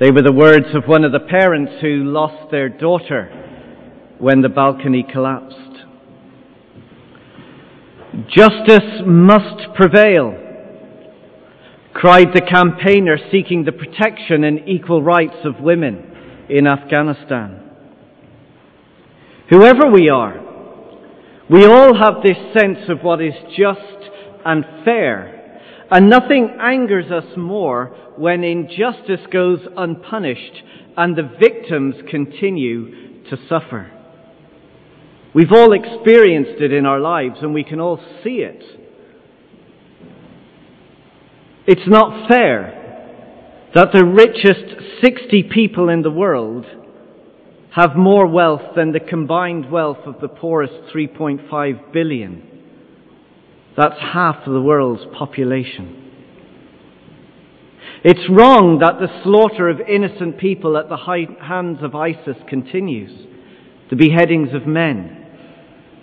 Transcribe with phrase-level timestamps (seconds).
[0.00, 3.26] They were the words of one of the parents who lost their daughter
[4.18, 5.56] when the balcony collapsed.
[8.28, 10.32] Justice must prevail,
[11.92, 17.70] cried the campaigner seeking the protection and equal rights of women in Afghanistan.
[19.50, 20.40] Whoever we are,
[21.50, 24.10] we all have this sense of what is just
[24.44, 25.41] and fair
[25.92, 30.62] and nothing angers us more when injustice goes unpunished
[30.96, 33.92] and the victims continue to suffer.
[35.34, 38.62] We've all experienced it in our lives and we can all see it.
[41.66, 42.78] It's not fair
[43.74, 46.64] that the richest 60 people in the world
[47.74, 52.51] have more wealth than the combined wealth of the poorest 3.5 billion.
[53.76, 55.98] That's half of the world's population.
[58.04, 63.26] It's wrong that the slaughter of innocent people at the hands of ISIS continues.
[63.90, 65.26] The beheadings of men,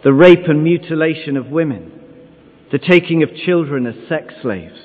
[0.03, 1.91] the rape and mutilation of women,
[2.71, 4.79] the taking of children as sex slaves.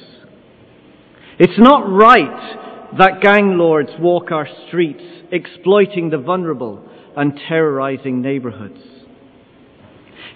[1.39, 2.61] It's not right
[2.99, 8.81] that gang lords walk our streets exploiting the vulnerable and terrorizing neighborhoods.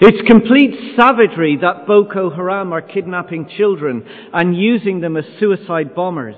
[0.01, 6.37] It's complete savagery that Boko Haram are kidnapping children and using them as suicide bombers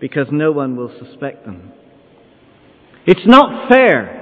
[0.00, 1.72] because no one will suspect them.
[3.06, 4.18] It's not fair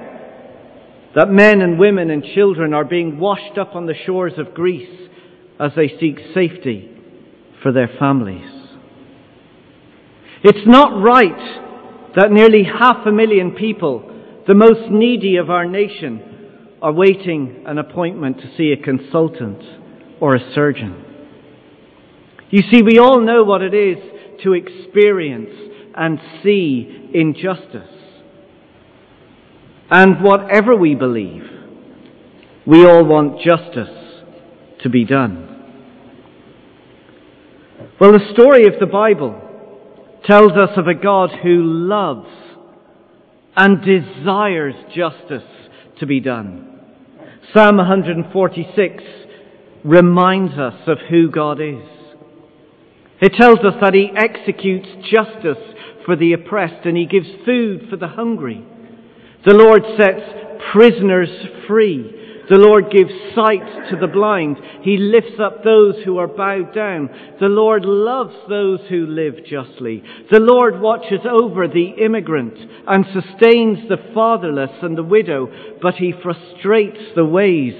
[1.15, 5.09] that men and women and children are being washed up on the shores of Greece
[5.59, 6.91] as they seek safety
[7.63, 8.51] for their families.
[10.43, 14.03] It's not right that nearly half a million people,
[14.47, 16.26] the most needy of our nation,
[16.81, 19.61] awaiting an appointment to see a consultant
[20.21, 21.03] or a surgeon.
[22.49, 23.97] You see, we all know what it is
[24.43, 25.49] to experience
[25.95, 27.89] and see injustice.
[29.89, 31.43] And whatever we believe,
[32.65, 34.23] we all want justice
[34.83, 35.45] to be done.
[37.99, 39.41] Well, the story of the Bible
[40.25, 42.29] tells us of a God who loves
[43.55, 45.49] and desires justice
[45.99, 46.76] to be done.
[47.53, 49.03] Psalm 146
[49.85, 51.81] reminds us of who God is.
[53.21, 55.63] It tells us that He executes justice
[56.05, 58.65] for the oppressed and He gives food for the hungry.
[59.45, 60.21] The Lord sets
[60.73, 61.29] prisoners
[61.69, 62.16] free.
[62.49, 64.57] The Lord gives sight to the blind.
[64.81, 67.09] He lifts up those who are bowed down.
[67.41, 70.01] The Lord loves those who live justly.
[70.31, 72.57] The Lord watches over the immigrant
[72.87, 75.49] and sustains the fatherless and the widow,
[75.81, 77.73] but he frustrates the ways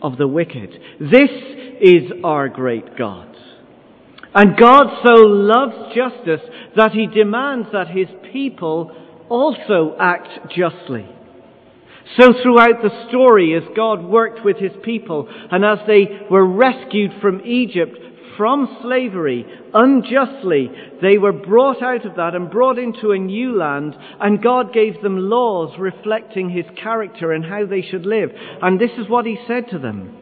[0.00, 0.70] of the wicked.
[1.00, 1.30] This
[1.82, 3.36] is our great God.
[4.34, 6.40] And God so loves justice
[6.76, 8.90] that he demands that his people
[9.28, 11.13] also act justly.
[12.18, 17.12] So throughout the story, as God worked with his people and as they were rescued
[17.20, 17.98] from Egypt,
[18.36, 20.70] from slavery, unjustly,
[21.00, 25.00] they were brought out of that and brought into a new land, and God gave
[25.02, 28.30] them laws reflecting his character and how they should live.
[28.60, 30.16] And this is what he said to them.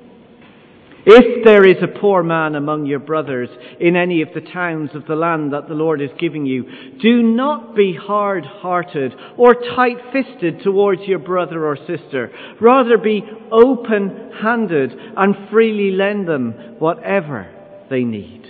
[1.04, 3.48] If there is a poor man among your brothers
[3.80, 6.64] in any of the towns of the land that the Lord is giving you,
[7.00, 12.30] do not be hard hearted or tight fisted towards your brother or sister.
[12.60, 17.50] Rather be open handed and freely lend them whatever
[17.90, 18.46] they need.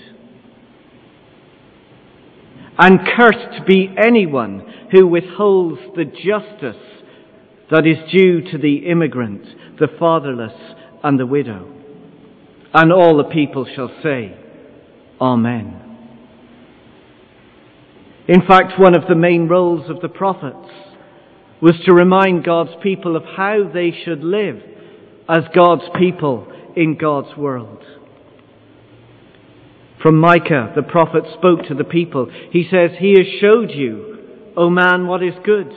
[2.79, 6.83] And cursed be anyone who withholds the justice
[7.71, 10.53] that is due to the immigrant, the fatherless,
[11.03, 11.82] and the widow.
[12.75, 14.37] And all the people shall say,
[15.21, 15.83] Amen.
[18.29, 20.71] In fact, one of the main roles of the prophets
[21.61, 24.61] was to remind God's people of how they should live
[25.29, 27.85] as God's people in God's world.
[30.03, 32.29] From Micah, the prophet spoke to the people.
[32.51, 35.73] He says, He has showed you, O man, what is good.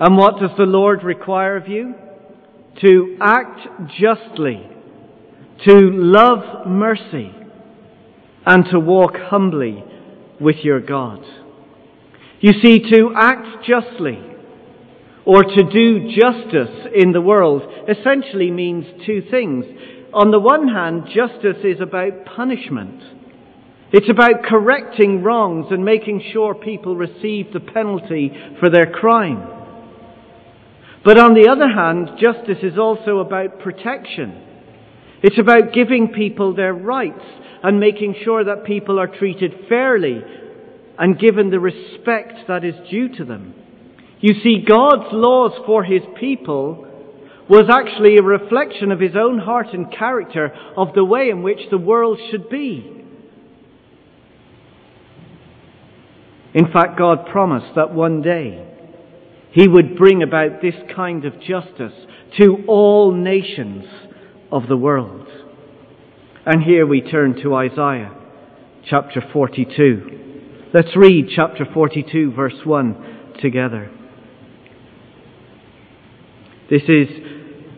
[0.00, 1.94] And what does the Lord require of you?
[2.82, 3.60] To act
[3.98, 4.66] justly
[5.64, 7.32] to love mercy
[8.44, 9.82] and to walk humbly
[10.40, 11.24] with your God.
[12.40, 14.22] You see, to act justly
[15.24, 19.64] or to do justice in the world essentially means two things.
[20.14, 23.02] On the one hand, justice is about punishment.
[23.92, 28.30] It's about correcting wrongs and making sure people receive the penalty
[28.60, 29.54] for their crime.
[31.04, 34.45] But on the other hand, justice is also about protection.
[35.26, 37.24] It's about giving people their rights
[37.64, 40.22] and making sure that people are treated fairly
[41.00, 43.52] and given the respect that is due to them.
[44.20, 46.86] You see, God's laws for his people
[47.50, 51.70] was actually a reflection of his own heart and character of the way in which
[51.72, 53.04] the world should be.
[56.54, 58.64] In fact, God promised that one day
[59.50, 61.94] he would bring about this kind of justice
[62.38, 63.86] to all nations
[64.50, 65.26] of the world.
[66.44, 68.14] And here we turn to Isaiah
[68.88, 70.70] chapter 42.
[70.72, 73.90] Let's read chapter 42, verse 1 together.
[76.70, 77.08] This is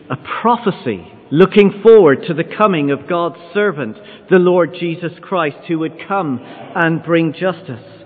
[0.09, 3.97] a prophecy looking forward to the coming of God's servant,
[4.29, 7.98] the Lord Jesus Christ, who would come and bring justice.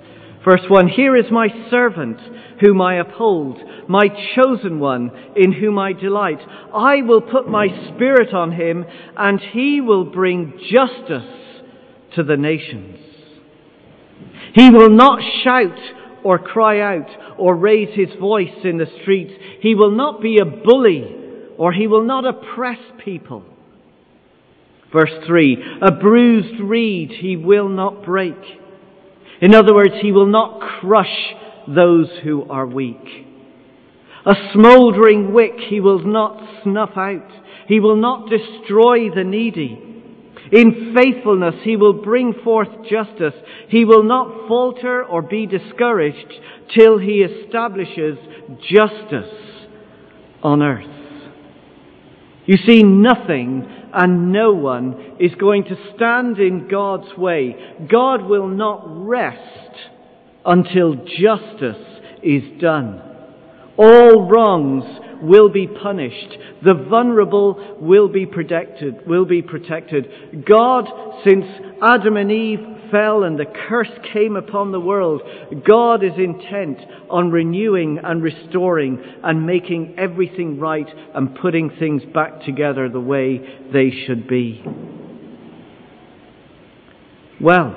[0.44, 2.20] Verse 1 Here is my servant,
[2.62, 6.40] whom I uphold, my chosen one, in whom I delight.
[6.74, 8.86] I will put my spirit on him,
[9.18, 11.30] and he will bring justice
[12.16, 12.98] to the nations.
[14.54, 15.80] He will not shout
[16.24, 19.34] or cry out or raise his voice in the streets.
[19.62, 21.24] He will not be a bully
[21.58, 23.44] or he will not oppress people.
[24.92, 28.36] Verse 3 A bruised reed he will not break.
[29.44, 31.34] In other words, he will not crush
[31.68, 33.06] those who are weak.
[34.26, 37.30] A smouldering wick he will not snuff out.
[37.68, 39.78] He will not destroy the needy.
[40.50, 43.34] In faithfulness he will bring forth justice.
[43.68, 46.34] He will not falter or be discouraged
[46.74, 48.18] till he establishes
[48.72, 49.36] justice
[50.42, 50.88] on earth.
[52.46, 57.56] You see, nothing and no one is going to stand in God's way.
[57.90, 59.40] God will not rest
[60.46, 63.02] until justice is done.
[63.78, 64.84] All wrongs
[65.22, 66.38] will be punished.
[66.64, 70.46] The vulnerable will be protected, will be protected.
[70.46, 70.86] God,
[71.26, 71.46] since
[71.82, 75.22] Adam and Eve fell and the curse came upon the world,
[75.66, 82.42] God is intent on renewing and restoring and making everything right and putting things back
[82.44, 83.40] together the way
[83.72, 84.64] they should be.
[87.42, 87.76] Well,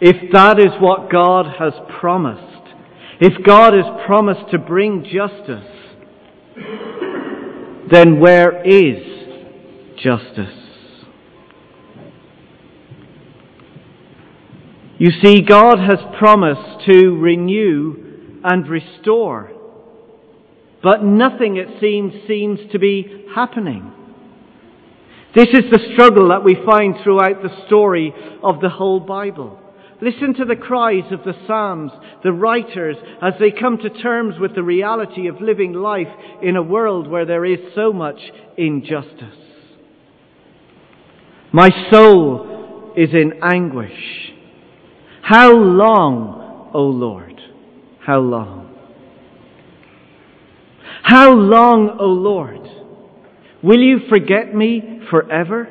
[0.00, 2.74] if that is what God has promised,
[3.20, 5.70] if God has promised to bring justice,
[7.90, 10.63] then where is justice?
[15.04, 19.52] You see, God has promised to renew and restore,
[20.82, 23.92] but nothing, it seems, seems to be happening.
[25.36, 29.60] This is the struggle that we find throughout the story of the whole Bible.
[30.00, 31.92] Listen to the cries of the Psalms,
[32.22, 36.08] the writers, as they come to terms with the reality of living life
[36.40, 38.20] in a world where there is so much
[38.56, 39.36] injustice.
[41.52, 44.32] My soul is in anguish.
[45.24, 47.40] How long, O Lord?
[48.04, 48.76] How long?
[51.02, 52.60] How long, O Lord?
[53.62, 55.68] Will you forget me forever?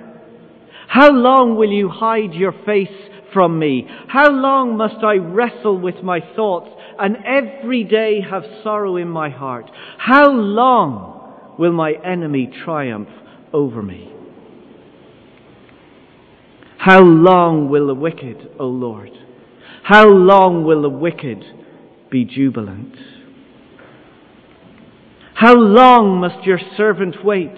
[0.88, 2.88] How long will you hide your face
[3.32, 3.88] from me?
[4.08, 9.30] How long must I wrestle with my thoughts and every day have sorrow in my
[9.30, 9.70] heart?
[10.00, 13.10] How long will my enemy triumph
[13.54, 14.12] over me?
[16.80, 19.12] How long will the wicked, O Lord?
[19.84, 21.44] How long will the wicked
[22.10, 22.96] be jubilant?
[25.36, 27.54] How long must your servant wait?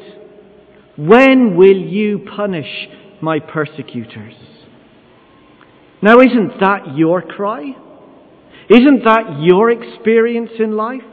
[0.97, 2.87] When will you punish
[3.21, 4.33] my persecutors?
[6.01, 7.75] Now, isn't that your cry?
[8.69, 11.03] Isn't that your experience in life?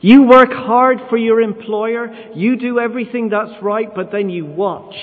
[0.00, 4.94] You work hard for your employer, you do everything that's right, but then you watch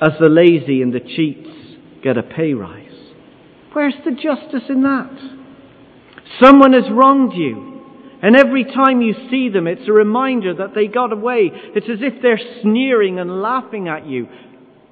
[0.00, 1.48] as the lazy and the cheats
[2.02, 2.85] get a pay rise.
[3.76, 5.10] Where's the justice in that?
[6.42, 7.82] Someone has wronged you,
[8.22, 11.50] and every time you see them, it's a reminder that they got away.
[11.52, 14.28] It's as if they're sneering and laughing at you.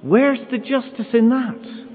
[0.03, 1.85] Where's the justice in that?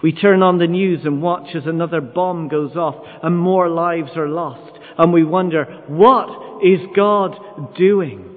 [0.00, 4.12] We turn on the news and watch as another bomb goes off and more lives
[4.14, 4.78] are lost.
[4.96, 8.30] And we wonder, what is God doing?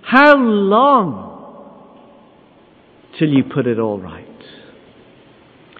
[0.00, 1.26] How long
[3.18, 4.24] till you put it all right?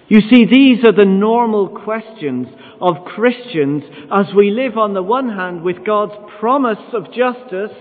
[0.09, 2.47] You see, these are the normal questions
[2.81, 7.77] of Christians as we live on the one hand with God's promise of justice,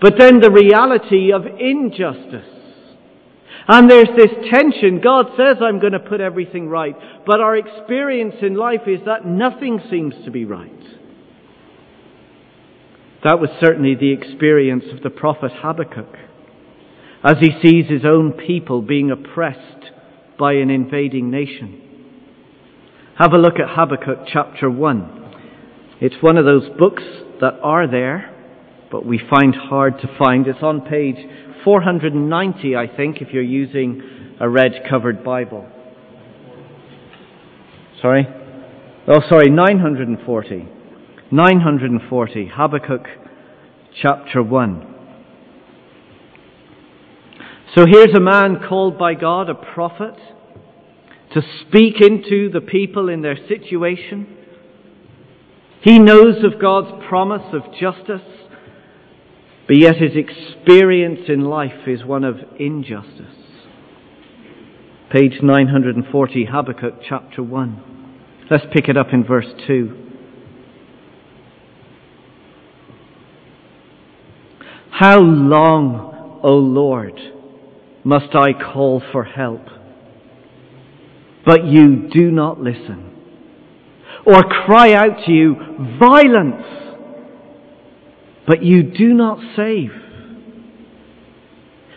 [0.00, 2.54] but then the reality of injustice.
[3.70, 5.02] And there's this tension.
[5.02, 6.96] God says, I'm going to put everything right.
[7.26, 10.72] But our experience in life is that nothing seems to be right.
[13.24, 16.16] That was certainly the experience of the prophet Habakkuk
[17.22, 19.77] as he sees his own people being oppressed
[20.38, 21.82] by an invading nation.
[23.18, 25.34] have a look at Habakkuk chapter 1.
[26.00, 27.02] It's one of those books
[27.40, 28.34] that are there,
[28.90, 30.46] but we find hard to find.
[30.46, 31.16] It's on page
[31.64, 35.68] 490, I think, if you're using a red covered Bible.
[38.00, 38.26] Sorry?
[39.08, 40.68] Oh, sorry, 940.
[41.32, 43.06] 940, Habakkuk
[44.00, 44.97] chapter 1.
[47.78, 50.16] So here's a man called by God a prophet
[51.32, 54.26] to speak into the people in their situation.
[55.82, 58.28] He knows of God's promise of justice,
[59.68, 63.36] but yet his experience in life is one of injustice.
[65.12, 68.18] Page 940, Habakkuk chapter 1.
[68.50, 70.10] Let's pick it up in verse 2.
[74.90, 77.37] How long, O Lord,
[78.08, 79.60] must I call for help?
[81.44, 83.12] But you do not listen.
[84.24, 85.54] Or cry out to you,
[86.00, 86.64] violence!
[88.46, 89.90] But you do not save.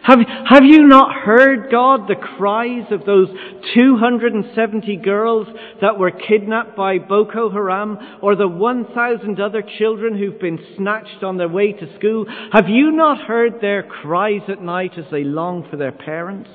[0.03, 3.27] Have, have you not heard, God, the cries of those
[3.75, 5.47] 270 girls
[5.79, 11.37] that were kidnapped by Boko Haram or the 1,000 other children who've been snatched on
[11.37, 12.25] their way to school?
[12.51, 16.49] Have you not heard their cries at night as they long for their parents?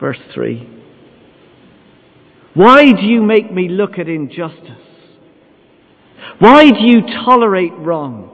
[0.00, 0.68] Verse 3.
[2.54, 4.70] Why do you make me look at injustice?
[6.40, 8.33] Why do you tolerate wrong?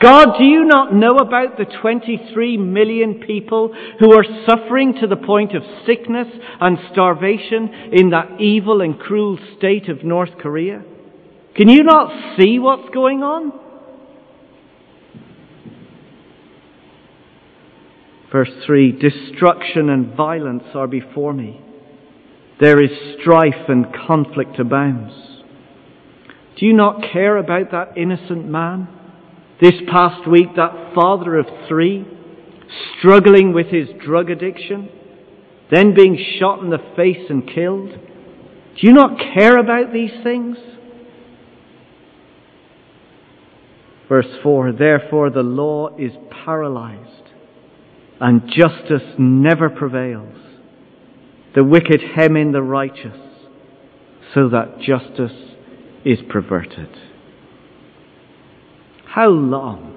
[0.00, 5.16] God, do you not know about the 23 million people who are suffering to the
[5.16, 6.26] point of sickness
[6.60, 10.84] and starvation in that evil and cruel state of North Korea?
[11.54, 13.52] Can you not see what's going on?
[18.30, 21.62] Verse 3 Destruction and violence are before me.
[22.60, 25.14] There is strife and conflict abounds.
[26.58, 28.88] Do you not care about that innocent man?
[29.60, 32.06] This past week, that father of three,
[32.98, 34.90] struggling with his drug addiction,
[35.70, 37.90] then being shot in the face and killed.
[37.90, 40.56] Do you not care about these things?
[44.08, 46.12] Verse 4 Therefore the law is
[46.44, 47.30] paralyzed,
[48.20, 50.36] and justice never prevails.
[51.54, 53.18] The wicked hem in the righteous,
[54.34, 55.36] so that justice
[56.04, 56.90] is perverted.
[59.16, 59.96] How long?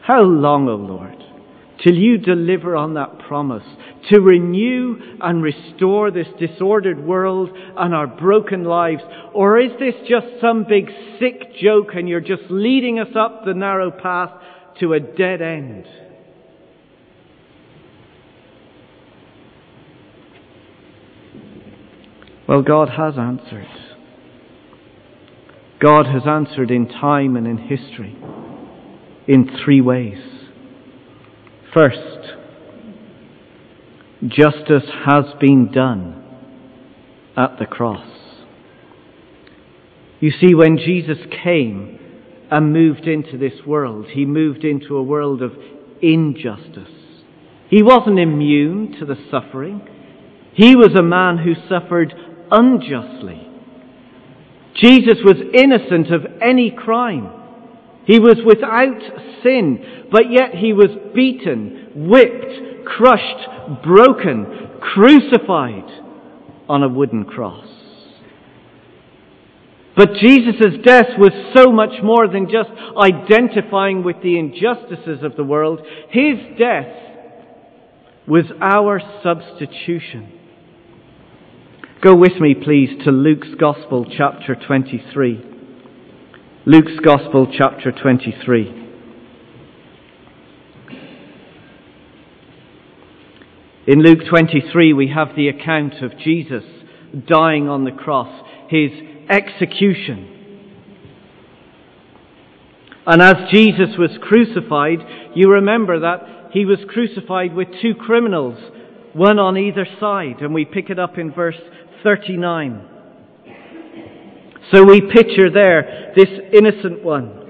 [0.00, 1.22] How long, O Lord,
[1.82, 3.62] till you deliver on that promise
[4.08, 9.02] to renew and restore this disordered world and our broken lives?
[9.34, 10.86] Or is this just some big
[11.20, 14.30] sick joke and you're just leading us up the narrow path
[14.80, 15.84] to a dead end?
[22.48, 23.83] Well, God has answered.
[25.84, 28.16] God has answered in time and in history
[29.28, 30.16] in three ways.
[31.74, 32.32] First,
[34.26, 36.24] justice has been done
[37.36, 38.08] at the cross.
[40.20, 41.98] You see, when Jesus came
[42.50, 45.52] and moved into this world, he moved into a world of
[46.00, 46.88] injustice.
[47.68, 49.86] He wasn't immune to the suffering.
[50.54, 52.14] He was a man who suffered
[52.50, 53.50] unjustly.
[54.74, 57.30] Jesus was innocent of any crime.
[58.06, 59.00] He was without
[59.42, 65.88] sin, but yet he was beaten, whipped, crushed, broken, crucified
[66.68, 67.66] on a wooden cross.
[69.96, 75.44] But Jesus' death was so much more than just identifying with the injustices of the
[75.44, 75.80] world.
[76.10, 77.04] His death
[78.26, 80.33] was our substitution.
[82.04, 85.42] Go with me, please, to Luke's Gospel, chapter 23.
[86.66, 88.90] Luke's Gospel, chapter 23.
[93.86, 96.64] In Luke 23, we have the account of Jesus
[97.26, 98.90] dying on the cross, his
[99.30, 100.28] execution.
[103.06, 104.98] And as Jesus was crucified,
[105.34, 108.58] you remember that he was crucified with two criminals,
[109.14, 110.42] one on either side.
[110.42, 111.56] And we pick it up in verse
[112.04, 112.88] 39.
[114.72, 117.40] So we picture there this innocent one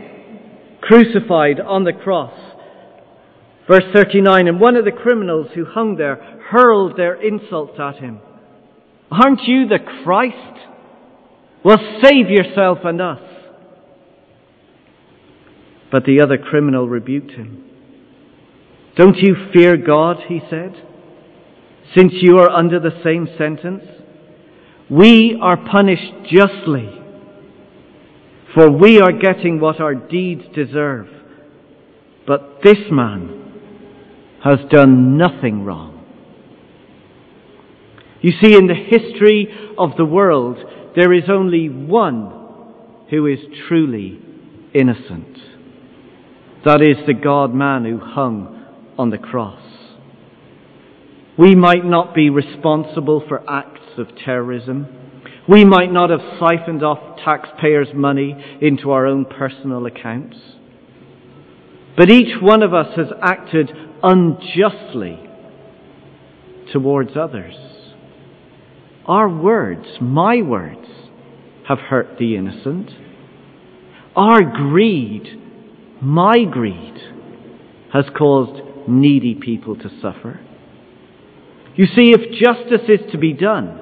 [0.81, 2.39] crucified on the cross.
[3.69, 6.17] Verse 39, and one of the criminals who hung there
[6.51, 8.21] hurled their insults at him.
[9.11, 10.59] Aren't you the Christ?
[11.65, 13.21] Well, save yourself and us.
[15.91, 17.65] But the other criminal rebuked him.
[18.97, 20.75] Don't you fear God, he said
[21.97, 23.85] since you are under the same sentence?
[24.91, 26.91] We are punished justly,
[28.55, 31.09] for we are getting what our deeds deserve.
[32.26, 33.53] But this man
[34.43, 36.05] has done nothing wrong.
[38.21, 39.49] You see, in the history
[39.79, 40.59] of the world,
[40.97, 42.33] there is only one
[43.11, 43.38] who is
[43.69, 44.21] truly
[44.75, 45.38] innocent.
[46.64, 48.67] That is the God man who hung
[48.99, 49.61] on the cross.
[51.38, 54.87] We might not be responsible for acts of terrorism.
[55.49, 60.37] We might not have siphoned off taxpayers' money into our own personal accounts.
[61.97, 63.71] But each one of us has acted
[64.03, 65.21] unjustly
[66.73, 67.55] towards others.
[69.07, 70.89] Our words, my words,
[71.69, 72.91] have hurt the innocent.
[74.17, 75.27] Our greed,
[76.01, 76.97] my greed,
[77.93, 80.41] has caused needy people to suffer.
[81.77, 83.81] You see, if justice is to be done,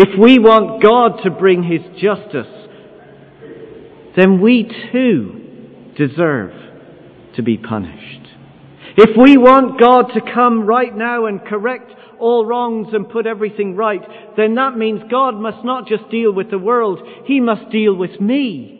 [0.00, 2.46] if we want God to bring His justice,
[4.16, 4.62] then we
[4.92, 6.52] too deserve
[7.34, 8.28] to be punished.
[8.96, 11.90] If we want God to come right now and correct
[12.20, 14.02] all wrongs and put everything right,
[14.36, 18.20] then that means God must not just deal with the world, He must deal with
[18.20, 18.76] me.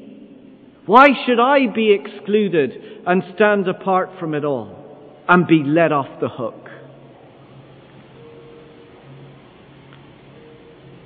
[0.86, 2.70] Why should I be excluded
[3.04, 6.67] and stand apart from it all and be let off the hook?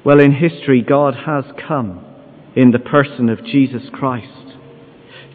[0.05, 2.05] Well, in history, God has come
[2.57, 4.27] in the person of Jesus Christ.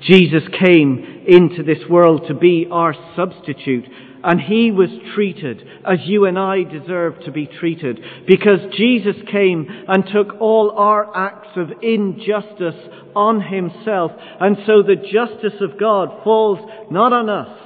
[0.02, 3.86] Jesus came into this world to be our substitute,
[4.24, 9.68] and he was treated as you and I deserve to be treated, because Jesus came
[9.88, 12.76] and took all our acts of injustice
[13.16, 16.60] on himself, and so the justice of God falls
[16.92, 17.58] not on us,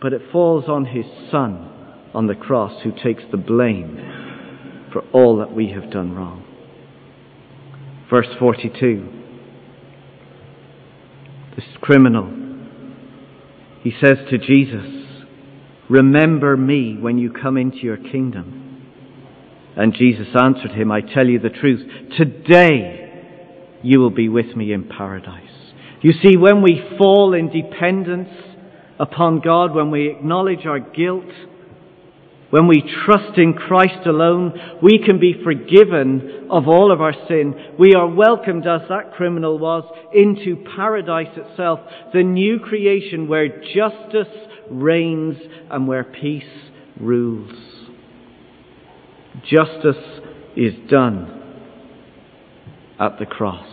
[0.00, 1.68] but it falls on his Son
[2.14, 4.19] on the cross who takes the blame
[4.92, 6.44] for all that we have done wrong.
[8.10, 9.08] Verse 42.
[11.56, 12.32] This criminal,
[13.82, 15.00] he says to Jesus,
[15.88, 18.60] Remember me when you come into your kingdom.
[19.76, 21.80] And Jesus answered him, I tell you the truth,
[22.16, 23.00] today
[23.82, 25.42] you will be with me in paradise.
[26.02, 28.30] You see, when we fall in dependence
[28.98, 31.24] upon God, when we acknowledge our guilt,
[32.50, 37.54] when we trust in Christ alone, we can be forgiven of all of our sin.
[37.78, 41.78] We are welcomed, as that criminal was, into paradise itself,
[42.12, 44.34] the new creation where justice
[44.68, 45.36] reigns
[45.70, 46.42] and where peace
[47.00, 47.54] rules.
[49.48, 50.20] Justice
[50.56, 51.36] is done
[52.98, 53.66] at the cross.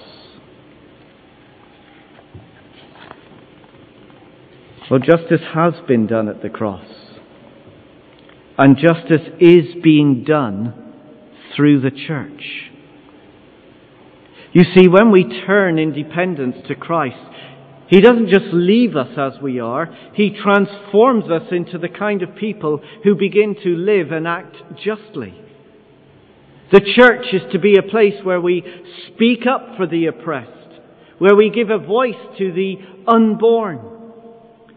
[4.90, 7.07] Well, justice has been done at the cross
[8.58, 10.74] and justice is being done
[11.56, 12.44] through the church.
[14.54, 17.16] You see, when we turn in dependence to Christ,
[17.90, 22.36] He doesn't just leave us as we are, He transforms us into the kind of
[22.36, 25.36] people who begin to live and act justly.
[26.72, 28.64] The church is to be a place where we
[29.14, 30.52] speak up for the oppressed,
[31.18, 32.76] where we give a voice to the
[33.08, 33.80] unborn,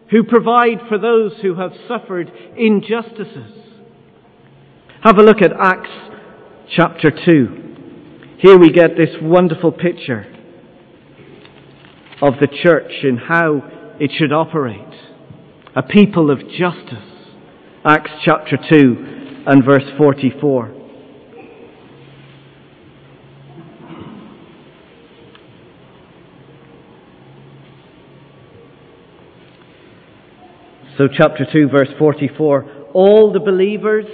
[0.09, 3.60] who provide for those who have suffered injustices.
[5.03, 5.89] Have a look at Acts
[6.75, 8.35] chapter 2.
[8.37, 10.27] Here we get this wonderful picture
[12.21, 14.77] of the church and how it should operate.
[15.75, 17.09] A people of justice.
[17.83, 20.75] Acts chapter 2 and verse 44.
[30.95, 34.05] So, chapter 2, verse 44 all the believers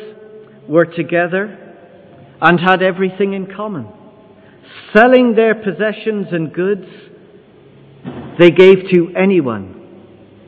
[0.67, 1.57] were together
[2.41, 3.87] and had everything in common.
[4.93, 6.85] Selling their possessions and goods,
[8.39, 9.77] they gave to anyone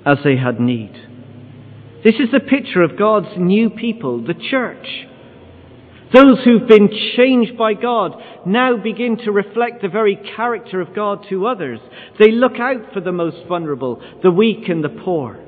[0.05, 0.93] as they had need.
[2.03, 4.85] This is the picture of God's new people, the church.
[6.13, 8.13] Those who've been changed by God
[8.45, 11.79] now begin to reflect the very character of God to others.
[12.17, 15.39] They look out for the most vulnerable, the weak and the poor.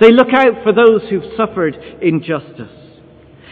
[0.00, 2.77] They look out for those who've suffered injustice.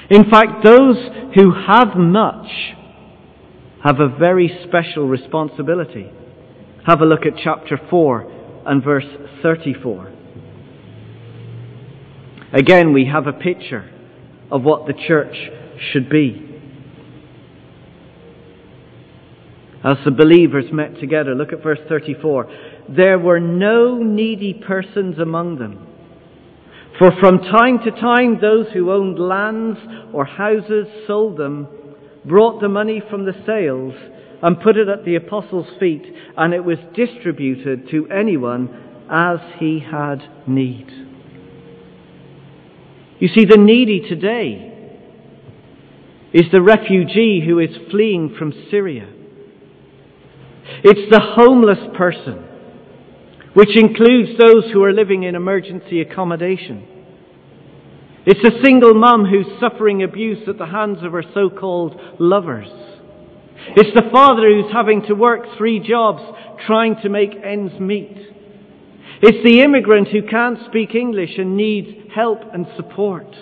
[0.08, 0.96] In fact, those
[1.34, 2.46] who have much
[3.82, 6.10] have a very special responsibility.
[6.86, 9.04] Have a look at chapter 4 and verse
[9.42, 10.12] 34.
[12.52, 13.90] Again, we have a picture
[14.50, 15.34] of what the church
[15.92, 16.42] should be.
[19.84, 22.48] As the believers met together, look at verse 34.
[22.88, 25.95] There were no needy persons among them
[26.98, 29.78] For from time to time, those who owned lands
[30.14, 31.68] or houses sold them,
[32.24, 33.94] brought the money from the sales,
[34.42, 36.04] and put it at the apostles' feet,
[36.36, 40.86] and it was distributed to anyone as he had need.
[43.18, 44.72] You see, the needy today
[46.32, 49.08] is the refugee who is fleeing from Syria.
[50.82, 52.45] It's the homeless person,
[53.56, 56.86] which includes those who are living in emergency accommodation.
[58.26, 62.68] It's a single mum who's suffering abuse at the hands of her so-called lovers.
[63.74, 66.20] It's the father who's having to work three jobs
[66.66, 68.14] trying to make ends meet.
[69.22, 73.34] It's the immigrant who can't speak English and needs help and support.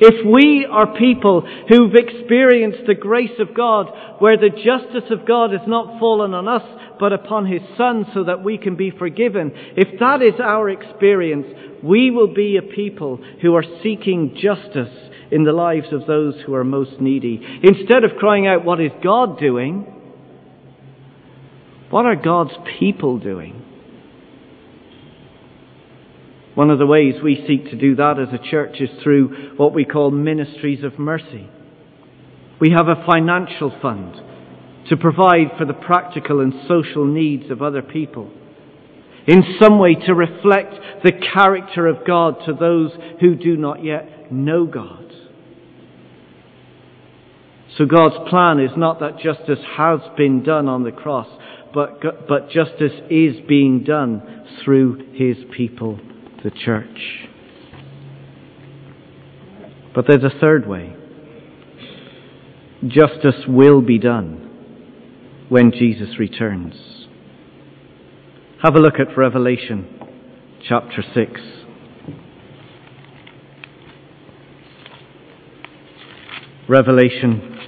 [0.00, 5.50] If we are people who've experienced the grace of God, where the justice of God
[5.50, 6.62] has not fallen on us,
[7.00, 11.46] but upon His Son so that we can be forgiven, if that is our experience,
[11.82, 14.94] we will be a people who are seeking justice
[15.32, 17.40] in the lives of those who are most needy.
[17.62, 19.86] Instead of crying out, what is God doing?
[21.88, 23.64] What are God's people doing?
[26.54, 29.72] One of the ways we seek to do that as a church is through what
[29.72, 31.48] we call ministries of mercy.
[32.60, 34.29] We have a financial fund
[34.90, 38.28] to provide for the practical and social needs of other people.
[39.26, 40.74] In some way to reflect
[41.04, 45.12] the character of God to those who do not yet know God.
[47.78, 51.28] So God's plan is not that justice has been done on the cross,
[51.72, 56.00] but, but justice is being done through His people
[56.42, 57.28] the church.
[59.94, 60.96] But there's a third way.
[62.88, 64.39] Justice will be done
[65.50, 66.74] when Jesus returns.
[68.62, 69.98] Have a look at Revelation
[70.66, 71.40] chapter 6.
[76.68, 77.58] Revelation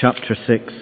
[0.00, 0.72] chapter 6.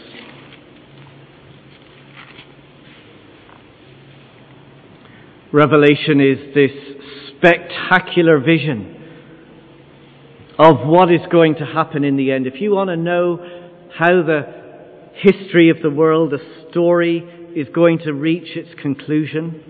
[5.53, 6.71] Revelation is this
[7.37, 8.92] spectacular vision
[10.57, 12.47] of what is going to happen in the end.
[12.47, 13.45] If you want to know
[13.99, 14.65] how the
[15.22, 19.62] history of the world, the story, is going to reach its conclusion,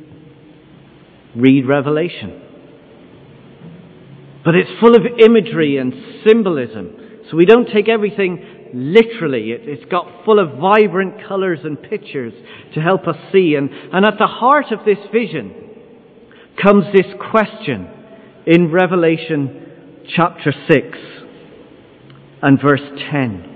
[1.36, 2.42] read Revelation.
[4.44, 5.92] But it's full of imagery and
[6.26, 7.22] symbolism.
[7.30, 9.50] So we don't take everything literally.
[9.50, 12.32] It, has got full of vibrant colours and pictures
[12.74, 13.54] to help us see.
[13.56, 15.52] And, and at the heart of this vision
[16.62, 17.88] comes this question
[18.46, 20.98] in Revelation chapter 6
[22.42, 22.80] and verse
[23.10, 23.55] 10.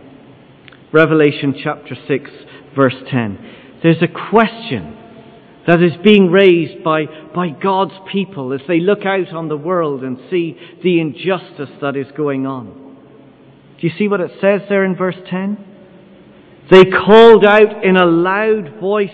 [0.92, 2.30] Revelation chapter 6,
[2.74, 3.78] verse 10.
[3.82, 4.96] There's a question
[5.66, 10.02] that is being raised by, by God's people as they look out on the world
[10.02, 12.96] and see the injustice that is going on.
[13.80, 15.66] Do you see what it says there in verse 10?
[16.70, 19.10] They called out in a loud voice,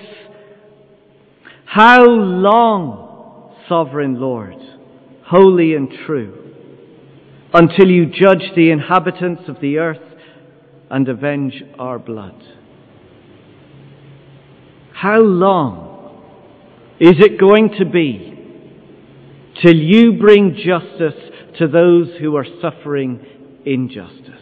[1.66, 3.06] How long?
[3.68, 4.56] sovereign Lord,
[5.24, 6.52] holy and true,
[7.52, 9.98] until you judge the inhabitants of the earth
[10.90, 12.42] and avenge our blood.
[14.92, 16.22] How long
[17.00, 18.32] is it going to be
[19.62, 21.20] till you bring justice
[21.58, 23.24] to those who are suffering
[23.64, 24.32] injustice?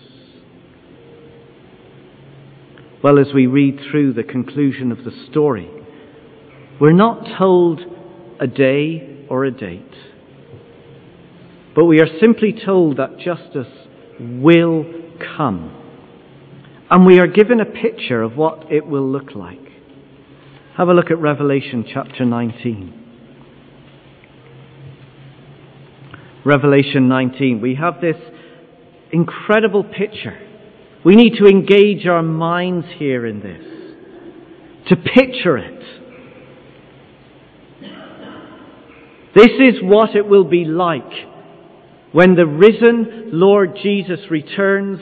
[3.02, 5.68] Well, as we read through the conclusion of the story,
[6.80, 7.80] we're not told
[8.40, 9.82] a day or a date.
[11.74, 13.72] But we are simply told that justice
[14.20, 14.84] will
[15.36, 15.83] come.
[16.94, 19.58] And we are given a picture of what it will look like.
[20.76, 23.00] Have a look at Revelation chapter 19.
[26.44, 27.60] Revelation 19.
[27.60, 28.14] We have this
[29.10, 30.38] incredible picture.
[31.04, 35.80] We need to engage our minds here in this, to picture it.
[39.34, 41.02] This is what it will be like
[42.12, 45.00] when the risen Lord Jesus returns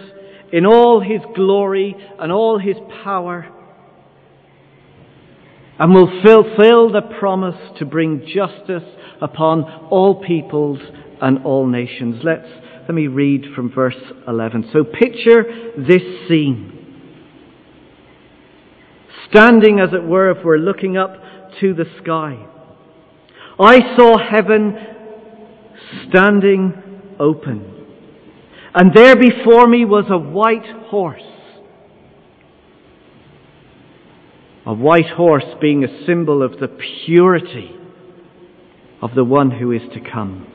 [0.53, 3.49] in all his glory and all his power
[5.79, 8.89] and will fulfill the promise to bring justice
[9.21, 10.79] upon all peoples
[11.21, 12.21] and all nations.
[12.23, 12.47] Let's,
[12.83, 13.97] let me read from verse
[14.29, 14.71] 11.
[14.73, 15.45] So picture
[15.77, 16.79] this scene.
[19.31, 21.17] Standing, as it were, if we're looking up
[21.61, 22.47] to the sky.
[23.59, 24.77] I saw heaven
[26.09, 26.75] standing
[27.19, 27.72] open.
[28.75, 31.23] And there before me was a white horse.
[34.65, 36.69] A white horse being a symbol of the
[37.05, 37.77] purity
[39.03, 40.47] of the one who is to come.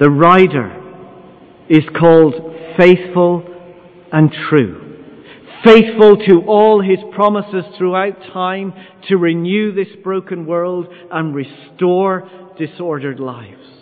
[0.00, 0.78] The rider
[1.68, 2.34] is called
[2.76, 3.44] faithful
[4.12, 4.88] and true.
[5.64, 8.74] Faithful to all his promises throughout time
[9.08, 13.81] to renew this broken world and restore disordered lives.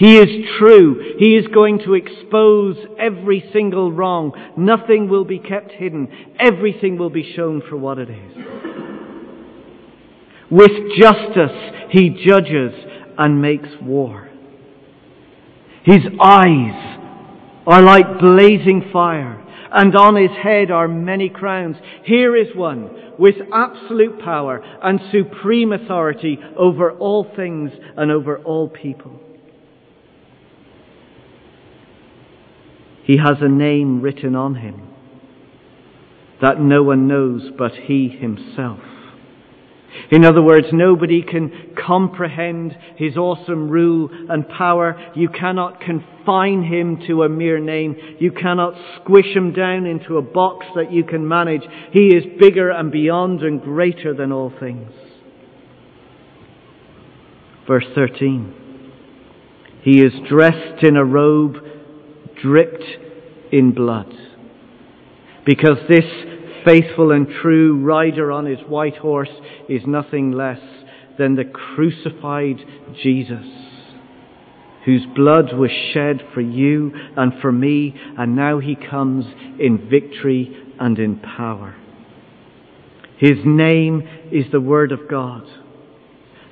[0.00, 1.16] He is true.
[1.18, 4.32] He is going to expose every single wrong.
[4.56, 6.08] Nothing will be kept hidden.
[6.38, 8.36] Everything will be shown for what it is.
[10.50, 11.52] With justice,
[11.90, 12.72] he judges
[13.18, 14.30] and makes war.
[15.84, 16.98] His eyes
[17.66, 21.76] are like blazing fire, and on his head are many crowns.
[22.04, 28.66] Here is one with absolute power and supreme authority over all things and over all
[28.66, 29.20] people.
[33.10, 34.86] He has a name written on him
[36.40, 38.78] that no one knows but he himself.
[40.12, 44.96] In other words, nobody can comprehend his awesome rule and power.
[45.16, 47.96] You cannot confine him to a mere name.
[48.20, 51.62] You cannot squish him down into a box that you can manage.
[51.90, 54.92] He is bigger and beyond and greater than all things.
[57.66, 58.54] Verse 13.
[59.82, 61.56] He is dressed in a robe
[62.42, 62.84] dripped
[63.52, 64.12] in blood.
[65.44, 66.04] Because this
[66.64, 69.30] faithful and true rider on his white horse
[69.68, 70.60] is nothing less
[71.18, 72.56] than the crucified
[73.02, 73.46] Jesus,
[74.84, 79.24] whose blood was shed for you and for me, and now he comes
[79.58, 81.76] in victory and in power.
[83.18, 85.44] His name is the Word of God.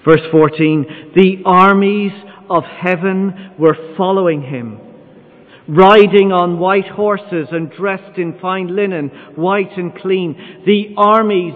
[0.05, 2.13] Verse 14, the armies
[2.51, 4.88] of heaven were following him
[5.69, 10.63] riding on white horses and dressed in fine linen, white and clean.
[10.65, 11.55] The armies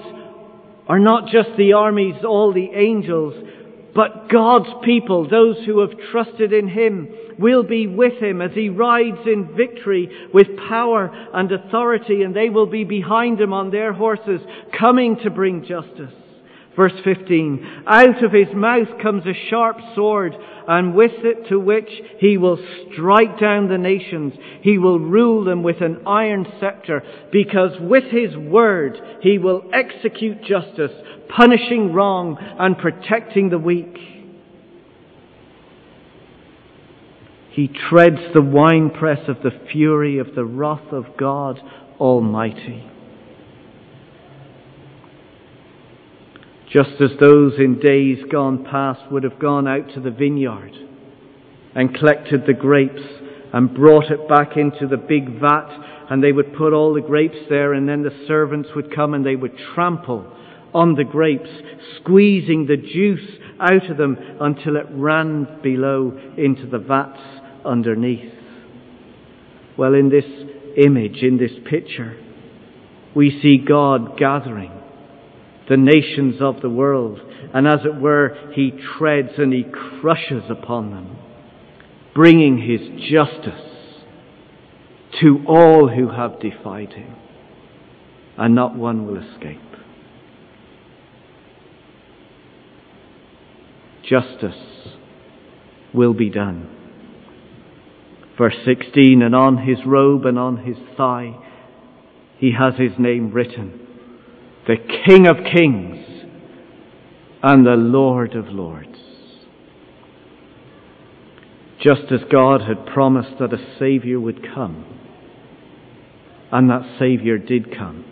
[0.86, 3.34] are not just the armies, all the angels,
[3.94, 8.68] but God's people, those who have trusted in Him, will be with Him as He
[8.68, 13.92] rides in victory with power and authority, and they will be behind Him on their
[13.92, 14.40] horses,
[14.78, 16.12] coming to bring justice.
[16.74, 20.34] Verse 15, out of his mouth comes a sharp sword,
[20.66, 22.58] and with it to which he will
[22.92, 24.32] strike down the nations.
[24.62, 30.42] He will rule them with an iron scepter, because with his word he will execute
[30.44, 30.92] justice,
[31.28, 33.98] punishing wrong and protecting the weak.
[37.50, 41.60] He treads the winepress of the fury of the wrath of God
[42.00, 42.91] Almighty.
[46.72, 50.72] Just as those in days gone past would have gone out to the vineyard
[51.74, 53.02] and collected the grapes
[53.52, 55.68] and brought it back into the big vat
[56.08, 59.24] and they would put all the grapes there and then the servants would come and
[59.24, 60.26] they would trample
[60.74, 61.50] on the grapes,
[62.00, 67.20] squeezing the juice out of them until it ran below into the vats
[67.64, 68.32] underneath.
[69.76, 70.24] Well, in this
[70.82, 72.18] image, in this picture,
[73.14, 74.81] we see God gathering
[75.72, 77.18] the nations of the world,
[77.54, 81.16] and as it were, he treads and he crushes upon them,
[82.14, 82.80] bringing his
[83.10, 83.70] justice
[85.18, 87.16] to all who have defied him,
[88.36, 89.62] and not one will escape.
[94.06, 94.92] Justice
[95.94, 96.68] will be done.
[98.36, 101.34] Verse 16, and on his robe and on his thigh
[102.36, 103.81] he has his name written
[104.66, 106.06] the King of Kings
[107.42, 108.88] and the Lord of Lords.
[111.80, 114.86] Just as God had promised that a Saviour would come,
[116.52, 118.04] and that Saviour did come,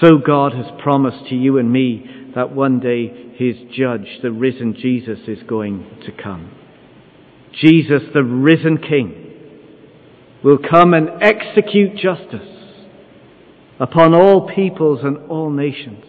[0.00, 4.74] so God has promised to you and me that one day His Judge, the risen
[4.74, 6.50] Jesus, is going to come.
[7.62, 9.20] Jesus, the risen King,
[10.42, 12.53] will come and execute justice
[13.80, 16.04] upon all peoples and all nations.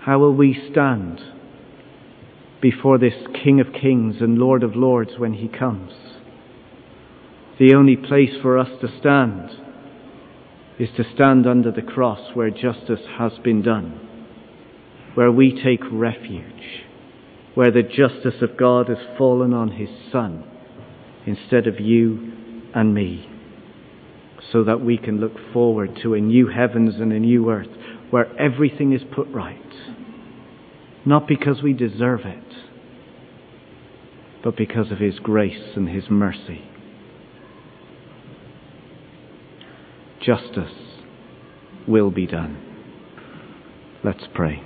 [0.00, 1.20] How will we stand
[2.62, 5.92] before this King of Kings and Lord of Lords when he comes?
[7.58, 9.50] The only place for us to stand
[10.78, 13.98] is to stand under the cross where justice has been done,
[15.14, 16.84] where we take refuge,
[17.54, 20.44] where the justice of God has fallen on his Son
[21.26, 22.32] instead of you
[22.74, 23.35] and me
[24.52, 27.68] so that we can look forward to a new heavens and a new earth
[28.10, 29.60] where everything is put right.
[31.04, 32.44] Not because we deserve it,
[34.42, 36.62] but because of His grace and His mercy.
[40.20, 40.72] Justice
[41.86, 42.60] will be done.
[44.02, 44.62] Let's pray.